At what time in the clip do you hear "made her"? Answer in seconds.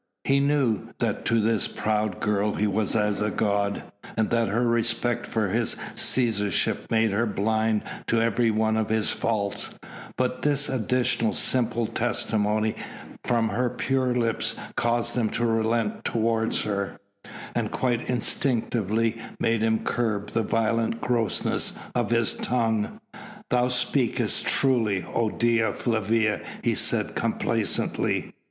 6.89-7.27